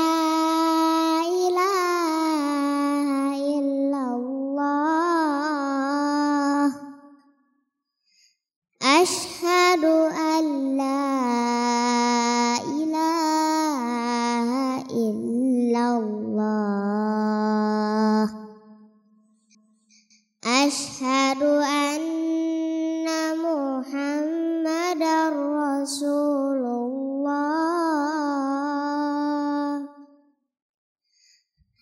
أشهد 20.45 21.43
أن 21.63 23.07
محمدا 23.47 25.29
رسول 25.29 26.65
الله. 26.65 27.23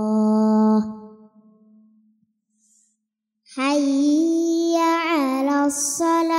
حي 3.55 4.77
على 4.77 5.65
الصلاة 5.65 6.36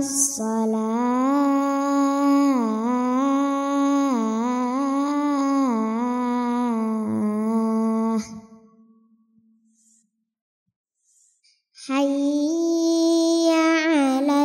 الصلاة. 0.00 1.60
حي 11.86 13.50
على 13.50 14.44